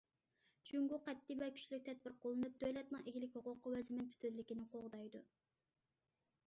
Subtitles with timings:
[0.69, 5.25] جۇڭگو قەتئىي ۋە كۈچلۈك تەدبىر قوللىنىپ، دۆلەتنىڭ ئىگىلىك ھوقۇقى ۋە زېمىن پۈتۈنلۈكىنى قوغدايدۇ.